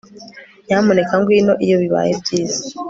Nyamuneka 0.65 1.13
ngwino 1.19 1.53
iyo 1.65 1.75
bibaye 1.81 2.11
byiza 2.21 2.59